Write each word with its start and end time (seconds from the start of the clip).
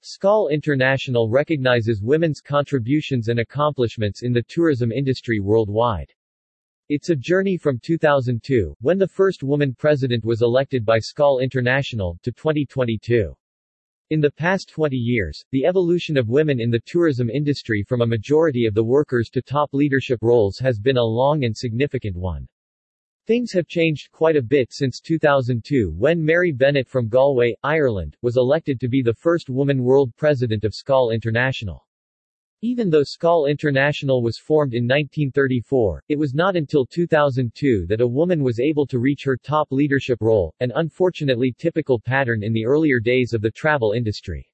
Skål 0.00 0.52
International 0.52 1.28
recognizes 1.28 2.00
women's 2.00 2.40
contributions 2.40 3.26
and 3.26 3.40
accomplishments 3.40 4.22
in 4.22 4.32
the 4.32 4.44
tourism 4.44 4.92
industry 4.92 5.40
worldwide. 5.40 6.14
It's 6.88 7.10
a 7.10 7.16
journey 7.16 7.56
from 7.56 7.80
2002, 7.80 8.76
when 8.80 8.96
the 8.96 9.08
first 9.08 9.42
woman 9.42 9.74
president 9.74 10.24
was 10.24 10.40
elected 10.40 10.84
by 10.84 10.98
Skål 10.98 11.42
International, 11.42 12.16
to 12.22 12.30
2022. 12.30 13.34
In 14.10 14.20
the 14.20 14.30
past 14.30 14.68
20 14.68 14.96
years, 14.96 15.44
the 15.50 15.66
evolution 15.66 16.16
of 16.16 16.28
women 16.28 16.60
in 16.60 16.70
the 16.70 16.82
tourism 16.86 17.28
industry 17.28 17.82
from 17.82 18.00
a 18.00 18.06
majority 18.06 18.66
of 18.66 18.74
the 18.74 18.84
workers 18.84 19.28
to 19.30 19.42
top 19.42 19.74
leadership 19.74 20.20
roles 20.22 20.58
has 20.58 20.78
been 20.78 20.96
a 20.96 21.02
long 21.02 21.42
and 21.42 21.56
significant 21.56 22.14
one. 22.14 22.46
Things 23.28 23.52
have 23.52 23.68
changed 23.68 24.10
quite 24.10 24.36
a 24.36 24.42
bit 24.42 24.72
since 24.72 25.00
2002 25.00 25.92
when 25.98 26.24
Mary 26.24 26.50
Bennett 26.50 26.88
from 26.88 27.10
Galway, 27.10 27.54
Ireland, 27.62 28.16
was 28.22 28.38
elected 28.38 28.80
to 28.80 28.88
be 28.88 29.02
the 29.02 29.12
first 29.12 29.50
woman 29.50 29.84
world 29.84 30.16
president 30.16 30.64
of 30.64 30.72
Skål 30.72 31.12
International. 31.12 31.86
Even 32.62 32.88
though 32.88 33.02
Skål 33.02 33.50
International 33.50 34.22
was 34.22 34.38
formed 34.38 34.72
in 34.72 34.84
1934, 34.84 36.04
it 36.08 36.18
was 36.18 36.32
not 36.32 36.56
until 36.56 36.86
2002 36.86 37.84
that 37.86 38.00
a 38.00 38.08
woman 38.08 38.42
was 38.42 38.60
able 38.60 38.86
to 38.86 38.98
reach 38.98 39.24
her 39.24 39.36
top 39.36 39.68
leadership 39.70 40.22
role, 40.22 40.54
an 40.60 40.72
unfortunately 40.76 41.54
typical 41.58 42.00
pattern 42.00 42.42
in 42.42 42.54
the 42.54 42.64
earlier 42.64 42.98
days 42.98 43.34
of 43.34 43.42
the 43.42 43.50
travel 43.50 43.92
industry. 43.92 44.47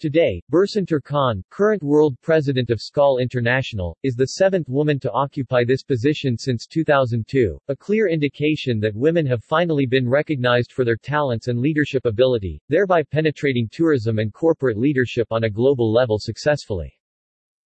Today, 0.00 0.40
Burcin 0.48 0.86
Turkkan, 0.86 1.42
current 1.50 1.82
world 1.82 2.16
president 2.22 2.70
of 2.70 2.78
Skål 2.78 3.20
International, 3.20 3.98
is 4.04 4.14
the 4.14 4.26
seventh 4.26 4.68
woman 4.68 5.00
to 5.00 5.10
occupy 5.10 5.64
this 5.64 5.82
position 5.82 6.38
since 6.38 6.68
2002, 6.68 7.58
a 7.66 7.74
clear 7.74 8.08
indication 8.08 8.78
that 8.78 8.94
women 8.94 9.26
have 9.26 9.42
finally 9.42 9.86
been 9.86 10.08
recognized 10.08 10.70
for 10.70 10.84
their 10.84 10.94
talents 10.94 11.48
and 11.48 11.58
leadership 11.58 12.06
ability, 12.06 12.62
thereby 12.68 13.02
penetrating 13.02 13.68
tourism 13.72 14.20
and 14.20 14.32
corporate 14.32 14.78
leadership 14.78 15.26
on 15.32 15.42
a 15.42 15.50
global 15.50 15.92
level 15.92 16.16
successfully. 16.20 16.96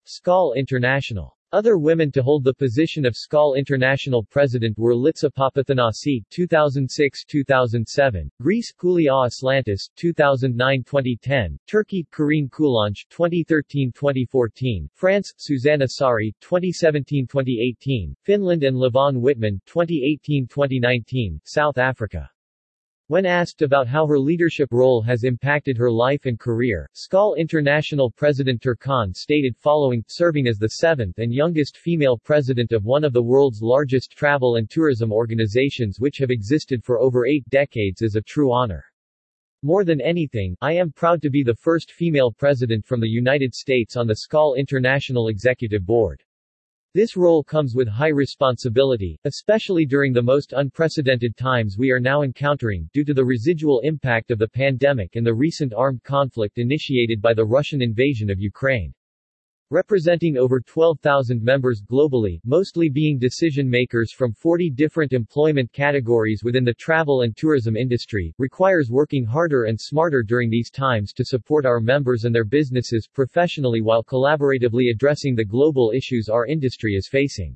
Skål 0.05 0.55
International. 0.55 1.35
Other 1.51 1.79
women 1.79 2.11
to 2.11 2.21
hold 2.21 2.43
the 2.43 2.53
position 2.53 3.07
of 3.07 3.15
Skål 3.15 3.57
International 3.57 4.23
president 4.23 4.77
were 4.77 4.93
Litsa 4.93 5.31
Papathanasi 5.31 6.23
2006-2007, 6.31 8.29
Greece 8.39 8.71
Hulya 8.79 9.25
Aslantas 9.25 9.89
2009-2010, 9.97 11.57
Turkey 11.65 12.05
Karine 12.11 12.49
Kullanç 12.49 13.07
2013-2014, 13.09 14.87
France 14.93 15.33
Susanna 15.37 15.87
Sari 15.87 16.35
2017-2018, 16.39 18.13
Finland 18.21 18.63
and 18.63 18.77
Lavonne 18.77 19.19
Wittmann 19.19 19.59
2018-2019, 19.65 21.39
South 21.45 21.79
Africa 21.79 22.29
when 23.09 23.25
asked 23.25 23.63
about 23.63 23.87
how 23.87 24.05
her 24.05 24.19
leadership 24.19 24.69
role 24.71 25.01
has 25.01 25.23
impacted 25.23 25.75
her 25.75 25.89
life 25.89 26.27
and 26.27 26.39
career, 26.39 26.87
Skål 26.93 27.35
International 27.35 28.11
President 28.11 28.61
Turkkan 28.61 29.15
stated 29.15 29.57
following, 29.57 30.03
serving 30.07 30.47
as 30.47 30.59
the 30.59 30.67
seventh 30.67 31.17
and 31.17 31.33
youngest 31.33 31.77
female 31.77 32.19
president 32.19 32.71
of 32.71 32.85
one 32.85 33.03
of 33.03 33.11
the 33.11 33.23
world's 33.23 33.63
largest 33.63 34.11
travel 34.11 34.57
and 34.57 34.69
tourism 34.69 35.11
organizations 35.11 35.99
which 35.99 36.19
have 36.19 36.29
existed 36.29 36.83
for 36.83 36.99
over 36.99 37.25
eight 37.25 37.49
decades 37.49 38.03
is 38.03 38.15
a 38.15 38.21
true 38.21 38.53
honor. 38.53 38.85
More 39.63 39.83
than 39.83 40.01
anything, 40.01 40.55
I 40.61 40.73
am 40.73 40.91
proud 40.91 41.19
to 41.23 41.31
be 41.31 41.41
the 41.41 41.55
first 41.55 41.91
female 41.91 42.31
president 42.31 42.85
from 42.85 43.01
the 43.01 43.09
United 43.09 43.55
States 43.55 43.97
on 43.97 44.05
the 44.05 44.19
Skål 44.23 44.55
International 44.55 45.29
Executive 45.29 45.83
Board. 45.83 46.23
This 46.95 47.15
role 47.15 47.43
comes 47.43 47.75
with 47.75 47.87
high 47.87 48.07
responsibility, 48.09 49.19
especially 49.23 49.85
during 49.85 50.11
the 50.11 50.23
most 50.23 50.53
unprecedented 50.53 51.37
times 51.37 51.77
we 51.77 51.91
are 51.91 51.99
now 51.99 52.23
encountering, 52.23 52.89
due 52.93 53.05
to 53.05 53.13
the 53.13 53.23
residual 53.23 53.79
impact 53.81 54.31
of 54.31 54.39
the 54.39 54.47
pandemic 54.47 55.15
and 55.15 55.23
the 55.23 55.35
recent 55.35 55.71
armed 55.71 56.03
conflict 56.03 56.57
initiated 56.57 57.21
by 57.21 57.35
the 57.35 57.45
Russian 57.45 57.83
invasion 57.83 58.31
of 58.31 58.39
Ukraine 58.39 58.91
representing 59.71 60.37
over 60.37 60.59
12,000 60.59 61.43
members 61.43 61.81
globally, 61.81 62.39
mostly 62.43 62.89
being 62.89 63.19
decision 63.19 63.69
makers 63.69 64.11
from 64.11 64.33
40 64.33 64.69
different 64.71 65.13
employment 65.13 65.71
categories 65.71 66.43
within 66.43 66.63
the 66.63 66.73
travel 66.73 67.21
and 67.21 67.37
tourism 67.37 67.75
industry, 67.75 68.33
requires 68.37 68.89
working 68.89 69.25
harder 69.25 69.65
and 69.65 69.79
smarter 69.79 70.23
during 70.23 70.49
these 70.49 70.71
times 70.71 71.13
to 71.13 71.23
support 71.23 71.65
our 71.65 71.79
members 71.79 72.23
and 72.23 72.33
their 72.33 72.45
businesses 72.45 73.07
professionally 73.07 73.81
while 73.81 74.03
collaboratively 74.03 74.91
addressing 74.91 75.35
the 75.35 75.45
global 75.45 75.91
issues 75.95 76.29
our 76.29 76.45
industry 76.45 76.95
is 76.95 77.07
facing. 77.07 77.55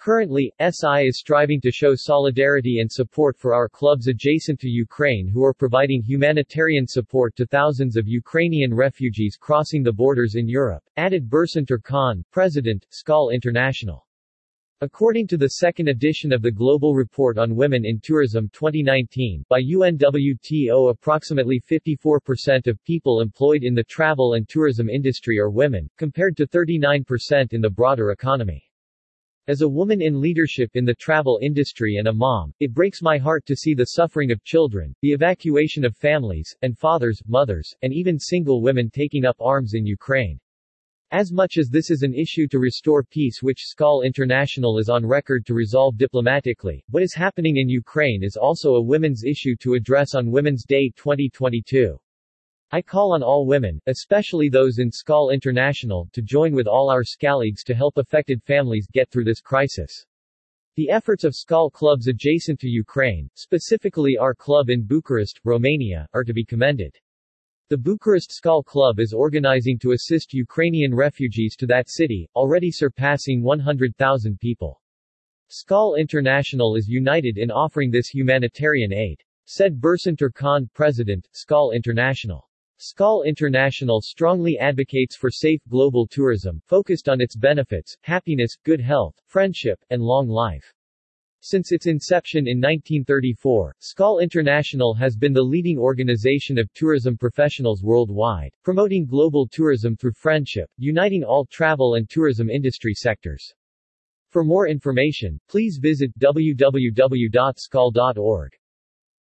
Currently, 0.00 0.52
SI 0.60 1.08
is 1.08 1.18
striving 1.18 1.60
to 1.60 1.72
show 1.72 1.96
solidarity 1.96 2.78
and 2.78 2.90
support 2.90 3.36
for 3.36 3.52
our 3.52 3.68
clubs 3.68 4.06
adjacent 4.06 4.60
to 4.60 4.68
Ukraine 4.68 5.26
who 5.26 5.42
are 5.42 5.52
providing 5.52 6.02
humanitarian 6.02 6.86
support 6.86 7.34
to 7.34 7.46
thousands 7.46 7.96
of 7.96 8.06
Ukrainian 8.06 8.72
refugees 8.72 9.36
crossing 9.36 9.82
the 9.82 9.92
borders 9.92 10.36
in 10.36 10.46
Europe, 10.48 10.84
added 10.96 11.28
Burcin 11.28 11.66
Turkkan, 11.66 12.22
President, 12.30 12.86
Skål 12.92 13.32
International. 13.34 14.06
According 14.82 15.26
to 15.26 15.36
the 15.36 15.48
second 15.48 15.88
edition 15.88 16.32
of 16.32 16.42
the 16.42 16.52
Global 16.52 16.94
Report 16.94 17.36
on 17.36 17.56
Women 17.56 17.84
in 17.84 17.98
Tourism 18.00 18.48
2019, 18.52 19.44
by 19.48 19.60
UNWTO 19.60 20.90
approximately 20.90 21.60
54% 21.68 22.68
of 22.68 22.84
people 22.84 23.20
employed 23.20 23.64
in 23.64 23.74
the 23.74 23.82
travel 23.82 24.34
and 24.34 24.48
tourism 24.48 24.88
industry 24.88 25.40
are 25.40 25.50
women, 25.50 25.90
compared 25.98 26.36
to 26.36 26.46
39% 26.46 27.52
in 27.52 27.60
the 27.60 27.68
broader 27.68 28.12
economy. 28.12 28.67
As 29.48 29.62
a 29.62 29.68
woman 29.68 30.02
in 30.02 30.20
leadership 30.20 30.72
in 30.74 30.84
the 30.84 30.94
travel 30.94 31.38
industry 31.40 31.96
and 31.96 32.08
a 32.08 32.12
mom, 32.12 32.52
it 32.60 32.74
breaks 32.74 33.00
my 33.00 33.16
heart 33.16 33.46
to 33.46 33.56
see 33.56 33.72
the 33.72 33.86
suffering 33.96 34.30
of 34.30 34.44
children, 34.44 34.94
the 35.00 35.12
evacuation 35.12 35.86
of 35.86 35.96
families, 35.96 36.54
and 36.60 36.76
fathers, 36.76 37.22
mothers, 37.26 37.74
and 37.80 37.90
even 37.90 38.18
single 38.18 38.60
women 38.60 38.90
taking 38.90 39.24
up 39.24 39.36
arms 39.40 39.72
in 39.72 39.86
Ukraine. 39.86 40.38
As 41.12 41.32
much 41.32 41.56
as 41.56 41.70
this 41.70 41.90
is 41.90 42.02
an 42.02 42.12
issue 42.12 42.46
to 42.48 42.58
restore 42.58 43.02
peace 43.02 43.42
which 43.42 43.64
Skål 43.74 44.04
International 44.04 44.76
is 44.76 44.90
on 44.90 45.06
record 45.06 45.46
to 45.46 45.54
resolve 45.54 45.96
diplomatically, 45.96 46.84
what 46.90 47.02
is 47.02 47.14
happening 47.14 47.56
in 47.56 47.70
Ukraine 47.70 48.22
is 48.22 48.36
also 48.36 48.74
a 48.74 48.82
women's 48.82 49.24
issue 49.24 49.56
to 49.60 49.72
address 49.72 50.14
on 50.14 50.30
Women's 50.30 50.66
Day 50.66 50.90
2022. 50.94 51.98
I 52.70 52.82
call 52.82 53.14
on 53.14 53.22
all 53.22 53.46
women, 53.46 53.80
especially 53.86 54.50
those 54.50 54.78
in 54.78 54.90
Skål 54.90 55.32
International, 55.32 56.06
to 56.12 56.20
join 56.20 56.52
with 56.52 56.66
all 56.66 56.90
our 56.90 57.02
Skålleagues 57.02 57.64
to 57.64 57.74
help 57.74 57.96
affected 57.96 58.42
families 58.42 58.86
get 58.92 59.10
through 59.10 59.24
this 59.24 59.40
crisis. 59.40 60.04
The 60.76 60.90
efforts 60.90 61.24
of 61.24 61.32
Skål 61.32 61.72
clubs 61.72 62.08
adjacent 62.08 62.60
to 62.60 62.68
Ukraine, 62.68 63.30
specifically 63.34 64.18
our 64.18 64.34
club 64.34 64.68
in 64.68 64.84
Bucharest, 64.84 65.40
Romania, 65.44 66.06
are 66.12 66.24
to 66.24 66.34
be 66.34 66.44
commended. 66.44 66.94
The 67.70 67.78
Bucharest 67.78 68.38
Skål 68.38 68.64
Club 68.64 68.98
is 68.98 69.12
organizing 69.12 69.78
to 69.80 69.92
assist 69.92 70.32
Ukrainian 70.32 70.94
refugees 70.94 71.54
to 71.56 71.66
that 71.66 71.90
city, 71.90 72.26
already 72.34 72.70
surpassing 72.70 73.42
100,000 73.42 74.40
people. 74.40 74.80
Skål 75.50 75.98
International 75.98 76.76
is 76.76 76.88
united 76.88 77.36
in 77.38 77.50
offering 77.50 77.90
this 77.90 78.08
humanitarian 78.08 78.92
aid. 78.92 79.22
Said 79.44 79.80
Burcin 79.80 80.16
Turkkan, 80.16 80.70
President, 80.72 81.28
Skål 81.34 81.74
International. 81.74 82.47
Skål 82.80 83.26
International 83.26 84.00
strongly 84.00 84.56
advocates 84.56 85.16
for 85.16 85.30
safe 85.30 85.60
global 85.68 86.06
tourism, 86.06 86.62
focused 86.64 87.08
on 87.08 87.20
its 87.20 87.34
benefits, 87.34 87.96
happiness, 88.02 88.56
good 88.62 88.80
health, 88.80 89.20
friendship, 89.26 89.80
and 89.90 90.00
long 90.00 90.28
life. 90.28 90.72
Since 91.40 91.72
its 91.72 91.86
inception 91.86 92.46
in 92.46 92.58
1934, 92.58 93.74
Skål 93.80 94.22
International 94.22 94.94
has 94.94 95.16
been 95.16 95.32
the 95.32 95.42
leading 95.42 95.76
organization 95.76 96.56
of 96.56 96.72
tourism 96.72 97.16
professionals 97.16 97.82
worldwide, 97.82 98.52
promoting 98.62 99.06
global 99.06 99.48
tourism 99.48 99.96
through 99.96 100.12
friendship, 100.12 100.70
uniting 100.76 101.24
all 101.24 101.46
travel 101.46 101.94
and 101.94 102.08
tourism 102.08 102.48
industry 102.48 102.94
sectors. 102.94 103.54
For 104.30 104.44
more 104.44 104.68
information, 104.68 105.40
please 105.48 105.78
visit 105.80 106.16
www.skal.org. 106.20 106.58